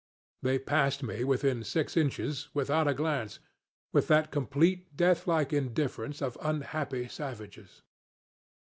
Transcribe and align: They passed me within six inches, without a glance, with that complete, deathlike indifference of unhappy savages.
They 0.41 0.57
passed 0.57 1.03
me 1.03 1.23
within 1.23 1.63
six 1.63 1.95
inches, 1.95 2.49
without 2.55 2.87
a 2.87 2.93
glance, 2.95 3.37
with 3.93 4.07
that 4.07 4.31
complete, 4.31 4.97
deathlike 4.97 5.53
indifference 5.53 6.23
of 6.23 6.39
unhappy 6.41 7.07
savages. 7.07 7.83